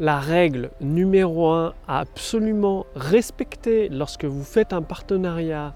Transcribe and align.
la 0.00 0.18
règle 0.18 0.70
numéro 0.80 1.50
un 1.50 1.74
à 1.86 2.00
absolument 2.00 2.86
respecter 2.96 3.90
lorsque 3.90 4.24
vous 4.24 4.42
faites 4.42 4.72
un 4.72 4.80
partenariat 4.80 5.74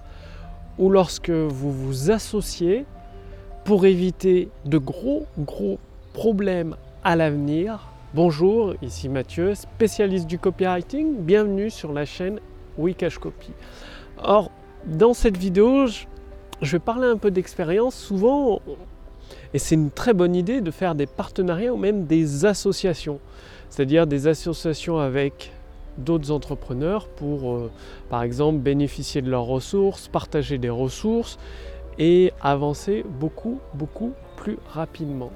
ou 0.79 0.89
lorsque 0.89 1.29
vous 1.29 1.71
vous 1.71 2.09
associez 2.09 2.85
pour 3.65 3.85
éviter 3.85 4.49
de 4.65 4.79
gros 4.79 5.27
gros 5.37 5.77
problèmes 6.13 6.75
à 7.03 7.15
l'avenir. 7.15 7.91
Bonjour, 8.15 8.73
ici 8.81 9.09
Mathieu, 9.09 9.53
spécialiste 9.53 10.25
du 10.25 10.39
copywriting. 10.39 11.17
Bienvenue 11.19 11.69
sur 11.69 11.93
la 11.93 12.05
chaîne 12.05 12.39
Wikash 12.79 13.19
Copy. 13.19 13.51
Or, 14.17 14.49
dans 14.87 15.13
cette 15.13 15.37
vidéo, 15.37 15.85
je 16.63 16.71
vais 16.71 16.79
parler 16.79 17.05
un 17.05 17.17
peu 17.17 17.29
d'expérience. 17.29 17.93
Souvent, 17.93 18.59
et 19.53 19.59
c'est 19.59 19.75
une 19.75 19.91
très 19.91 20.13
bonne 20.13 20.35
idée 20.35 20.61
de 20.61 20.71
faire 20.71 20.95
des 20.95 21.05
partenariats 21.05 21.73
ou 21.73 21.77
même 21.77 22.05
des 22.05 22.45
associations, 22.45 23.19
c'est-à-dire 23.75 24.07
des 24.07 24.27
associations 24.27 24.99
avec 24.99 25.51
d'autres 25.97 26.31
entrepreneurs 26.31 27.09
pour, 27.09 27.51
euh, 27.51 27.71
par 28.09 28.23
exemple, 28.23 28.59
bénéficier 28.59 29.21
de 29.21 29.29
leurs 29.29 29.43
ressources, 29.43 30.07
partager 30.07 30.57
des 30.57 30.69
ressources 30.69 31.37
et 31.99 32.31
avancer 32.41 33.03
beaucoup, 33.19 33.59
beaucoup 33.73 34.13
plus 34.37 34.57
rapidement. 34.69 35.31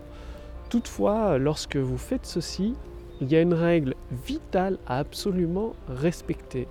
Toutefois, 0.70 1.38
lorsque 1.38 1.76
vous 1.76 1.98
faites 1.98 2.26
ceci, 2.26 2.76
il 3.20 3.30
y 3.30 3.36
a 3.36 3.42
une 3.42 3.54
règle 3.54 3.96
vitale 4.26 4.78
à 4.88 5.00
absolument 5.00 5.74
respecter. 5.90 6.70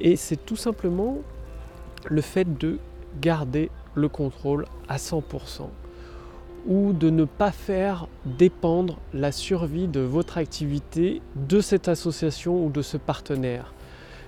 Et 0.00 0.14
c'est 0.14 0.46
tout 0.46 0.54
simplement 0.54 1.18
le 2.06 2.20
fait 2.20 2.56
de 2.56 2.78
garder 3.20 3.72
le 3.96 4.08
contrôle 4.08 4.64
à 4.88 4.98
100% 4.98 5.70
ou 6.66 6.92
de 6.92 7.10
ne 7.10 7.24
pas 7.24 7.52
faire 7.52 8.08
dépendre 8.24 8.98
la 9.14 9.32
survie 9.32 9.88
de 9.88 10.00
votre 10.00 10.38
activité 10.38 11.22
de 11.36 11.60
cette 11.60 11.88
association 11.88 12.64
ou 12.64 12.70
de 12.70 12.82
ce 12.82 12.96
partenaire. 12.96 13.72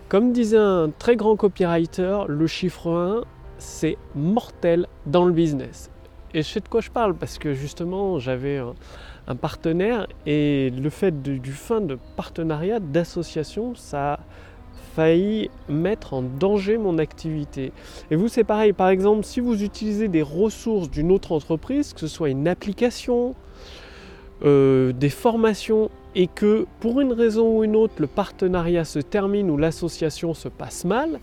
Comme 0.08 0.32
disait 0.32 0.56
un 0.56 0.90
très 0.90 1.16
grand 1.16 1.36
copywriter, 1.36 2.22
le 2.28 2.46
chiffre 2.46 2.90
1, 2.90 3.24
c'est 3.58 3.96
mortel 4.14 4.86
dans 5.06 5.24
le 5.24 5.32
business. 5.32 5.90
Et 6.32 6.42
je 6.42 6.48
sais 6.48 6.60
de 6.60 6.68
quoi 6.68 6.80
je 6.80 6.90
parle 6.90 7.14
parce 7.14 7.38
que 7.38 7.54
justement 7.54 8.18
j'avais 8.18 8.58
un, 8.58 9.36
partenaire 9.36 10.06
et 10.26 10.70
le 10.70 10.90
fait 10.90 11.22
du 11.22 11.52
fin 11.52 11.80
de 11.80 11.96
partenariat, 12.16 12.80
d'association, 12.80 13.74
ça 13.74 14.19
failli 14.94 15.50
mettre 15.68 16.14
en 16.14 16.22
danger 16.22 16.78
mon 16.78 16.98
activité. 16.98 17.72
Et 18.10 18.16
vous, 18.16 18.28
c'est 18.28 18.44
pareil. 18.44 18.72
Par 18.72 18.88
exemple, 18.88 19.24
si 19.24 19.40
vous 19.40 19.62
utilisez 19.62 20.08
des 20.08 20.22
ressources 20.22 20.90
d'une 20.90 21.12
autre 21.12 21.32
entreprise, 21.32 21.92
que 21.92 22.00
ce 22.00 22.08
soit 22.08 22.30
une 22.30 22.48
application, 22.48 23.34
euh, 24.44 24.92
des 24.92 25.10
formations, 25.10 25.90
et 26.14 26.26
que 26.26 26.66
pour 26.80 27.00
une 27.00 27.12
raison 27.12 27.58
ou 27.58 27.64
une 27.64 27.76
autre, 27.76 27.94
le 27.98 28.06
partenariat 28.06 28.84
se 28.84 28.98
termine 28.98 29.50
ou 29.50 29.56
l'association 29.56 30.34
se 30.34 30.48
passe 30.48 30.84
mal, 30.84 31.20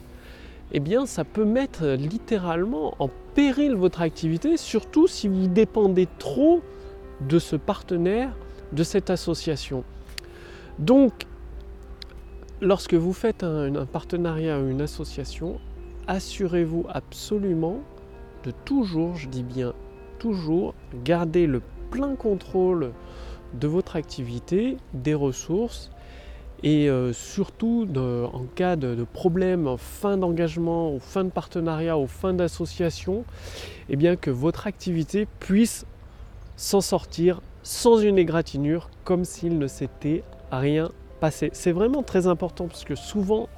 eh 0.72 0.80
bien, 0.80 1.06
ça 1.06 1.24
peut 1.24 1.46
mettre 1.46 1.86
littéralement 1.86 2.96
en 3.00 3.10
péril 3.36 3.76
votre 3.76 4.02
activité, 4.02 4.58
surtout 4.58 5.08
si 5.08 5.28
vous 5.28 5.48
dépendez 5.48 6.08
trop 6.20 6.62
de 7.22 7.40
ce 7.40 7.56
partenaire, 7.56 8.32
de 8.74 8.84
cette 8.84 9.10
association. 9.10 9.84
Donc, 10.80 11.14
lorsque 12.62 12.94
vous 12.94 13.14
faites 13.14 13.44
un, 13.44 13.86
partenariat 13.86 14.60
ou 14.60 14.70
une 14.70 14.82
association, 14.82 15.60
assurez-vous 16.08 16.86
absolument 16.90 17.80
de 18.44 18.52
toujours, 18.66 19.16
je 19.16 19.28
dis 19.28 19.44
bien 19.44 19.74
toujours, 20.20 20.74
garder 21.04 21.48
le 21.48 21.62
plein 21.92 22.16
contrôle 22.16 22.92
de 23.54 23.68
votre 23.68 23.96
activité, 23.96 24.78
des 24.94 25.14
ressources 25.14 25.92
et 26.64 26.90
euh, 26.90 27.14
surtout 27.14 27.88
en 27.96 28.46
cas 28.56 28.76
de, 28.76 29.06
problème 29.14 29.76
fin 29.78 30.18
d'engagement 30.18 30.92
ou 30.92 31.00
fin 31.00 31.24
de 31.24 31.30
partenariat 31.30 31.98
ou 31.98 32.08
fin 32.08 32.34
d'association, 32.34 33.26
eh 33.90 33.96
bien 33.96 34.16
que 34.16 34.32
votre 34.32 34.66
activité 34.66 35.28
puisse 35.40 35.86
s'en 36.56 36.82
sortir 36.82 37.42
sans 37.62 38.00
une 38.00 38.18
égratignure 38.18 38.90
comme 39.04 39.24
s'il 39.24 39.60
ne 39.60 39.68
s'était 39.68 40.24
rien 40.52 40.90
c'est 41.32 41.72
vraiment 41.72 42.04
très 42.04 42.28
important 42.28 42.68
parce 42.68 42.84
que 42.84 42.96
souvent, 42.96 43.50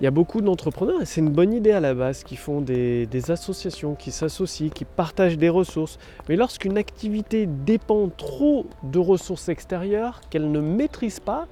il 0.00 0.04
y 0.04 0.06
a 0.06 0.10
beaucoup 0.10 0.40
d'entrepreneurs, 0.40 1.02
et 1.02 1.04
c'est 1.04 1.20
une 1.20 1.28
bonne 1.28 1.52
idée 1.52 1.72
à 1.72 1.80
la 1.80 1.92
base, 1.92 2.24
qui 2.24 2.36
font 2.36 2.62
des, 2.62 3.06
associations, 3.30 3.94
qui 3.94 4.10
s'associent, 4.10 4.70
qui 4.70 4.86
partagent 4.86 5.36
des 5.36 5.50
ressources. 5.50 5.98
Mais 6.28 6.36
lorsqu'une 6.36 6.78
activité 6.78 7.46
dépend 7.46 8.08
trop 8.08 8.64
de 8.82 8.98
ressources 8.98 9.50
extérieures 9.50 10.22
qu'elle 10.30 10.50
ne 10.50 10.60
maîtrise 10.60 11.20
pas, 11.20 11.46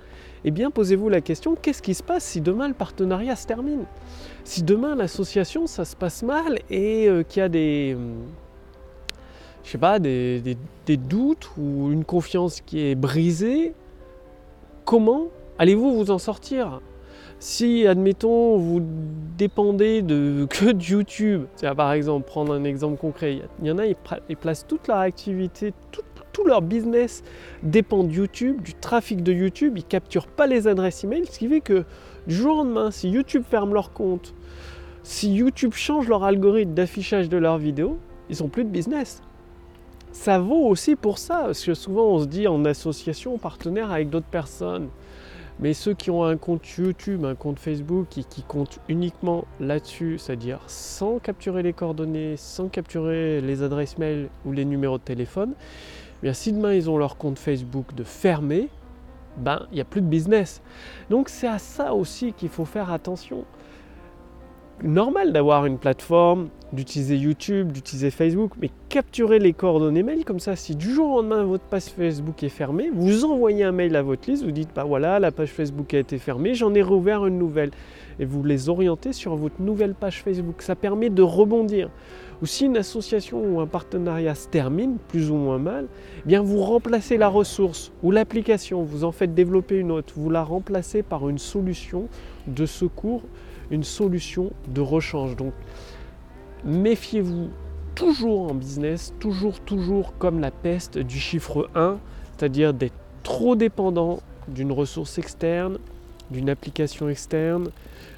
eh 0.45 0.51
bien 0.51 0.71
posez-vous 0.71 1.11
la 1.11 1.21
question, 1.21 1.57
qu'est-ce 1.61 1.83
qui 1.83 1.93
se 1.93 2.03
passe 2.03 2.25
si 2.25 2.41
demain 2.41 2.69
le 2.69 2.75
partenariat 2.75 3.37
se 3.37 3.47
termine? 3.47 3.85
Si 4.45 4.63
demain 4.63 4.95
l'association, 4.95 5.67
ça 5.67 5.85
se 5.85 5.95
passe 5.95 6.23
mal 6.23 6.61
et 6.71 7.07
euh, 7.07 7.23
qu'il 7.25 7.41
y 7.41 7.43
a 7.43 7.49
des... 7.51 7.95
Hum, 7.97 8.29
sais 9.65 9.77
pas, 9.77 9.99
des 9.99 10.57
doutes 10.89 11.51
ou 11.59 11.93
une 11.93 12.07
confiance 12.07 12.63
qui 12.63 12.81
est 12.81 12.95
brisée, 12.95 13.75
comment 14.89 15.29
allez-vous 15.59 15.95
vous 15.95 16.11
en 16.11 16.17
sortir? 16.17 16.81
Si, 17.41 17.87
admettons, 17.87 18.57
vous 18.57 18.81
dépendez 19.37 20.01
de, 20.01 20.47
que 20.51 20.73
de 20.73 20.83
YouTube, 20.83 21.45
par 21.77 21.93
exemple, 21.93 22.27
prendre 22.27 22.55
un 22.55 22.65
exemple 22.65 22.97
concret, 22.97 23.43
il 23.61 23.67
y 23.67 23.71
en 23.71 23.77
a, 23.77 23.85
ils, 23.85 24.37
placent 24.37 24.67
toute 24.67 24.89
leur 24.89 24.97
activité, 24.97 25.75
tout, 25.93 26.03
leur 26.47 26.63
business 26.63 27.23
dépend 27.65 28.05
de 28.05 28.13
YouTube, 28.13 28.63
du 28.63 28.73
trafic 28.73 29.23
de 29.23 29.33
YouTube, 29.33 29.75
ils 29.77 29.83
ne 29.83 29.89
capturent 29.89 30.29
pas 30.29 30.47
les 30.47 30.69
adresses 30.69 31.05
email, 31.05 31.27
ce 31.27 31.39
qui 31.39 31.49
fait 31.49 31.61
que 31.61 31.85
du 32.27 32.35
jour 32.35 32.55
au 32.55 32.57
lendemain, 32.59 32.91
si 32.91 33.11
YouTube 33.11 33.43
ferme 33.47 33.75
leur 33.75 33.93
compte, 33.93 34.35
si 35.03 35.35
YouTube 35.35 35.75
change 35.75 36.09
leur 36.09 36.25
algorithme 36.25 36.73
d'affichage 36.73 37.29
de 37.29 37.37
leurs 37.37 37.59
vidéos, 37.59 37.99
ils 38.31 38.41
n'ont 38.41 38.49
plus 38.49 38.65
de 38.65 38.71
business 38.71 39.21
ça 40.19 40.41
vaut 40.41 40.67
aussi 40.67 40.97
pour 40.97 41.17
ça, 41.17 41.43
parce 41.45 41.65
que 41.65 41.75
souvent 41.75 42.07
on 42.07 42.19
se 42.19 42.27
dit 42.27 42.49
en 42.49 42.65
association, 42.65 43.39
partenaire 43.39 43.93
avec 43.93 44.11
d'autres 44.11 44.27
personnes. 44.27 44.89
Mais 45.61 45.75
ceux 45.75 45.95
qui 45.95 46.11
ont 46.11 46.25
un 46.25 46.37
compte 46.37 46.69
YouTube, 46.77 47.25
un 47.25 47.37
compte 47.37 47.61
Facebook 47.61 48.19
et 48.19 48.25
qui 48.25 48.43
comptent 48.43 48.81
uniquement 48.89 49.45
là-dessus, 49.61 50.19
c'est-à-dire 50.19 50.59
sans 50.67 51.21
capturer 51.21 51.63
les 51.63 51.73
coordonnées, 51.73 52.37
sans 52.37 52.67
capturer 52.69 53.41
les 53.41 53.63
adresses 53.63 53.97
mail 53.97 54.29
ou 54.45 54.51
les 54.51 54.65
numéros 54.65 54.99
de 54.99 55.05
téléphone, 55.05 55.53
eh 55.55 56.23
bien 56.23 56.33
si 56.33 56.53
demain 56.53 56.75
ils 56.75 56.91
ont 56.91 56.99
leur 56.99 57.17
compte 57.17 57.39
Facebook 57.39 57.95
de 57.95 58.03
fermé, 58.03 58.71
ben 59.37 59.67
il 59.71 59.77
n'y 59.77 59.81
a 59.81 59.85
plus 59.85 60.01
de 60.01 60.09
business. 60.09 60.63
Donc 61.11 61.29
c'est 61.29 61.47
à 61.47 61.61
ça 61.61 61.95
aussi 61.95 62.33
qu'il 62.33 62.49
faut 62.49 62.65
faire 62.65 62.91
attention 62.91 63.45
normal 64.83 65.33
d'avoir 65.33 65.67
une 65.67 65.79
plateforme, 65.79 66.49
d'utiliser 66.73 67.17
YouTube, 67.17 67.73
d'utiliser 67.73 68.11
Facebook, 68.11 68.53
mais 68.61 68.71
capturer 68.89 69.39
les 69.39 69.53
coordonnées 69.53 70.03
mail 70.03 70.25
comme 70.25 70.41
ça. 70.41 70.55
Si 70.57 70.77
du 70.77 70.93
jour 70.93 71.13
au 71.13 71.17
lendemain 71.17 71.45
votre 71.45 71.65
page 71.65 71.85
Facebook 71.85 72.43
est 72.43 72.49
fermée, 72.49 72.91
vous 72.93 73.25
envoyez 73.25 73.65
un 73.65 73.73
mail 73.73 73.97
à 73.97 74.03
votre 74.03 74.31
liste, 74.31 74.45
vous 74.45 74.51
dites 74.51 74.71
bah 74.75 74.85
voilà 74.85 75.19
la 75.19 75.31
page 75.31 75.51
Facebook 75.51 75.95
a 75.95 75.99
été 75.99 76.19
fermée, 76.19 76.55
j'en 76.55 76.75
ai 76.75 76.83
rouvert 76.83 77.27
une 77.27 77.39
nouvelle, 77.39 77.71
et 78.21 78.25
vous 78.25 78.45
les 78.45 78.69
orientez 78.69 79.13
sur 79.13 79.35
votre 79.37 79.61
nouvelle 79.61 79.95
page 79.95 80.23
Facebook. 80.23 80.63
Ça 80.63 80.75
permet 80.75 81.11
de 81.11 81.23
rebondir. 81.23 81.91
Ou 82.41 82.47
si 82.47 82.67
une 82.67 82.77
association 82.77 83.43
ou 83.43 83.61
un 83.61 83.67
partenariat 83.67 84.35
se 84.35 84.49
termine, 84.49 84.99
plus 85.09 85.31
ou 85.31 85.35
moins 85.35 85.59
mal, 85.59 85.87
eh 86.25 86.29
bien 86.29 86.41
vous 86.41 86.59
remplacez 86.59 87.17
la 87.17 87.29
ressource 87.29 87.91
ou 88.03 88.11
l'application, 88.11 88.83
vous 88.83 89.05
en 89.05 89.11
faites 89.11 89.35
développer 89.35 89.77
une 89.77 89.91
autre, 89.91 90.13
vous 90.17 90.31
la 90.31 90.45
remplacez 90.45 91.03
par 91.03 91.29
une 91.29 91.39
solution 91.39 92.09
de 92.47 92.65
secours 92.65 93.23
solution 93.85 94.51
de 94.69 94.81
rechange. 94.81 95.37
Donc 95.37 95.53
méfiez-vous 96.65 97.49
toujours 97.95 98.51
en 98.51 98.55
business, 98.55 99.13
toujours, 99.19 99.61
toujours 99.61 100.17
comme 100.19 100.41
la 100.41 100.51
peste 100.51 100.99
du 100.99 101.19
chiffre 101.19 101.69
1, 101.75 101.99
c'est-à-dire 102.37 102.73
d'être 102.73 102.95
trop 103.23 103.57
dépendant 103.57 104.21
d'une 104.49 104.73
ressource 104.73 105.19
externe, 105.19 105.79
d'une 106.31 106.51
application 106.51 107.09
externe, 107.09 107.71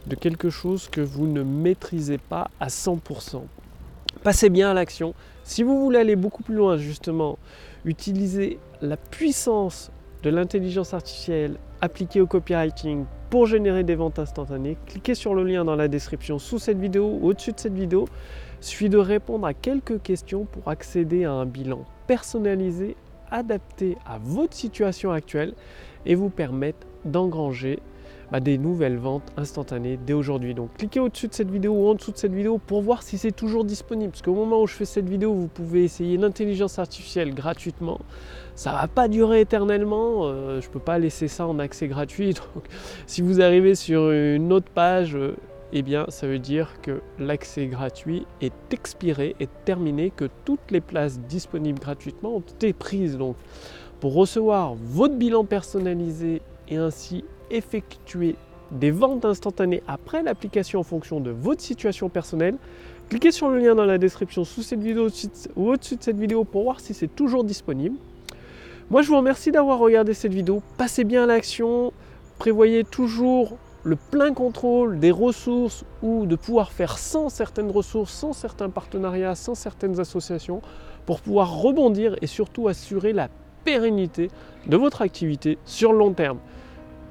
de 0.06 0.14
quelque 0.14 0.50
chose 0.50 0.88
que 0.88 1.00
vous 1.00 1.26
ne 1.26 1.42
maîtrisez 1.42 2.18
pas 2.18 2.50
à 2.60 2.68
100%. 2.68 3.42
Passez 4.22 4.50
bien 4.50 4.70
à 4.70 4.74
l'action. 4.74 5.14
Si 5.44 5.62
vous 5.62 5.80
voulez 5.80 5.98
aller 5.98 6.16
beaucoup 6.16 6.42
plus 6.42 6.54
loin, 6.54 6.76
justement, 6.76 7.38
utilisez 7.84 8.58
la 8.82 8.96
puissance 8.96 9.90
de 10.22 10.30
l'intelligence 10.30 10.94
artificielle 10.94 11.56
appliquée 11.80 12.20
au 12.20 12.26
copywriting 12.26 13.04
pour 13.30 13.46
générer 13.46 13.84
des 13.84 13.94
ventes 13.94 14.18
instantanées. 14.18 14.76
Cliquez 14.86 15.14
sur 15.14 15.34
le 15.34 15.44
lien 15.44 15.64
dans 15.64 15.76
la 15.76 15.88
description 15.88 16.38
sous 16.38 16.58
cette 16.58 16.78
vidéo 16.78 17.18
ou 17.20 17.28
au-dessus 17.28 17.52
de 17.52 17.60
cette 17.60 17.74
vidéo. 17.74 18.06
Il 18.60 18.64
suffit 18.64 18.88
de 18.88 18.98
répondre 18.98 19.46
à 19.46 19.54
quelques 19.54 20.02
questions 20.02 20.44
pour 20.44 20.68
accéder 20.68 21.24
à 21.24 21.32
un 21.32 21.46
bilan 21.46 21.84
personnalisé, 22.06 22.96
adapté 23.30 23.96
à 24.04 24.18
votre 24.18 24.54
situation 24.54 25.12
actuelle 25.12 25.54
et 26.04 26.14
vous 26.14 26.30
permettre 26.30 26.86
d'engranger 27.04 27.78
bah, 28.30 28.40
des 28.40 28.58
nouvelles 28.58 28.96
ventes 28.96 29.32
instantanées 29.36 29.98
dès 30.04 30.12
aujourd'hui. 30.12 30.54
Donc 30.54 30.70
cliquez 30.76 31.00
au-dessus 31.00 31.28
de 31.28 31.34
cette 31.34 31.50
vidéo 31.50 31.72
ou 31.72 31.88
en 31.88 31.94
dessous 31.94 32.12
de 32.12 32.16
cette 32.16 32.32
vidéo 32.32 32.58
pour 32.58 32.82
voir 32.82 33.02
si 33.02 33.18
c'est 33.18 33.32
toujours 33.32 33.64
disponible. 33.64 34.12
Parce 34.12 34.22
qu'au 34.22 34.34
moment 34.34 34.62
où 34.62 34.66
je 34.66 34.74
fais 34.74 34.84
cette 34.84 35.08
vidéo, 35.08 35.34
vous 35.34 35.48
pouvez 35.48 35.84
essayer 35.84 36.16
l'intelligence 36.16 36.78
artificielle 36.78 37.34
gratuitement. 37.34 38.00
Ça 38.54 38.72
va 38.72 38.88
pas 38.88 39.08
durer 39.08 39.40
éternellement. 39.40 40.22
Euh, 40.24 40.60
je 40.60 40.68
ne 40.68 40.72
peux 40.72 40.80
pas 40.80 40.98
laisser 40.98 41.28
ça 41.28 41.46
en 41.46 41.58
accès 41.58 41.88
gratuit. 41.88 42.34
Donc 42.54 42.64
si 43.06 43.22
vous 43.22 43.40
arrivez 43.40 43.74
sur 43.74 44.10
une 44.10 44.52
autre 44.52 44.70
page, 44.72 45.16
euh, 45.16 45.34
eh 45.72 45.82
bien 45.82 46.06
ça 46.08 46.26
veut 46.26 46.38
dire 46.38 46.80
que 46.82 47.00
l'accès 47.18 47.66
gratuit 47.66 48.26
est 48.40 48.72
expiré, 48.72 49.36
est 49.40 49.50
terminé, 49.64 50.12
que 50.14 50.28
toutes 50.44 50.70
les 50.70 50.80
places 50.80 51.20
disponibles 51.20 51.80
gratuitement 51.80 52.36
ont 52.36 52.40
été 52.40 52.72
prises. 52.72 53.16
Donc 53.16 53.36
pour 54.00 54.14
recevoir 54.14 54.74
votre 54.74 55.16
bilan 55.16 55.44
personnalisé 55.44 56.42
et 56.68 56.76
ainsi 56.76 57.24
effectuer 57.50 58.36
des 58.70 58.90
ventes 58.90 59.24
instantanées 59.24 59.82
après 59.88 60.22
l'application 60.22 60.80
en 60.80 60.84
fonction 60.84 61.20
de 61.20 61.30
votre 61.30 61.60
situation 61.60 62.08
personnelle, 62.08 62.56
cliquez 63.08 63.32
sur 63.32 63.48
le 63.48 63.58
lien 63.58 63.74
dans 63.74 63.84
la 63.84 63.98
description 63.98 64.44
sous 64.44 64.62
cette 64.62 64.80
vidéo 64.80 65.08
ou 65.56 65.70
au-dessus 65.70 65.96
de 65.96 66.02
cette 66.02 66.18
vidéo 66.18 66.44
pour 66.44 66.62
voir 66.64 66.80
si 66.80 66.94
c'est 66.94 67.14
toujours 67.14 67.44
disponible. 67.44 67.96
Moi, 68.90 69.02
je 69.02 69.08
vous 69.08 69.16
remercie 69.16 69.52
d'avoir 69.52 69.78
regardé 69.78 70.14
cette 70.14 70.34
vidéo. 70.34 70.62
Passez 70.76 71.04
bien 71.04 71.24
à 71.24 71.26
l'action. 71.26 71.92
Prévoyez 72.38 72.84
toujours 72.84 73.56
le 73.82 73.96
plein 73.96 74.34
contrôle 74.34 74.98
des 74.98 75.10
ressources 75.10 75.84
ou 76.02 76.26
de 76.26 76.36
pouvoir 76.36 76.72
faire 76.72 76.98
sans 76.98 77.28
certaines 77.28 77.70
ressources, 77.70 78.12
sans 78.12 78.32
certains 78.32 78.68
partenariats, 78.68 79.34
sans 79.34 79.54
certaines 79.54 80.00
associations 80.00 80.60
pour 81.06 81.20
pouvoir 81.20 81.56
rebondir 81.56 82.16
et 82.20 82.26
surtout 82.26 82.68
assurer 82.68 83.12
la 83.12 83.28
pérennité 83.64 84.28
de 84.66 84.76
votre 84.76 85.02
activité 85.02 85.58
sur 85.64 85.92
le 85.92 85.98
long 85.98 86.12
terme. 86.12 86.38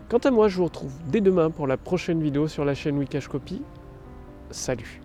Quant 0.09 0.17
à 0.17 0.31
moi, 0.31 0.47
je 0.47 0.57
vous 0.57 0.63
retrouve 0.63 0.91
dès 1.11 1.21
demain 1.21 1.51
pour 1.51 1.67
la 1.67 1.77
prochaine 1.77 2.19
vidéo 2.19 2.47
sur 2.47 2.65
la 2.65 2.73
chaîne 2.73 2.97
Wikash 2.97 3.27
Copy. 3.27 3.61
Salut 4.49 5.01